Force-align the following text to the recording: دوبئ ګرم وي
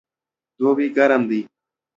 دوبئ 0.57 0.87
ګرم 0.95 1.21
وي 1.29 1.41